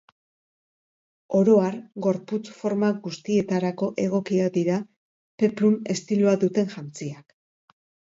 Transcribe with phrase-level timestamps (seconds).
[1.39, 4.79] Oro har, gorputz forma guztietarako egokiak dira
[5.45, 7.37] peplum estiloa duten jantziak.